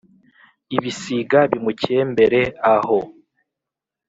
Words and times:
Ibisiga 0.75 1.39
bimukembere 1.51 2.41
aho! 2.73 2.99